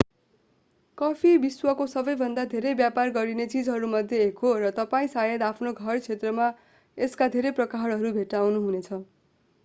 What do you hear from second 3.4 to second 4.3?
चीजहरूमध्ये